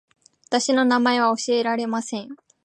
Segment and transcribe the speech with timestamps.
[0.47, 2.29] 私の名前は教えられません